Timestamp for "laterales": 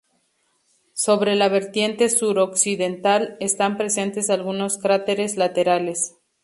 5.37-6.17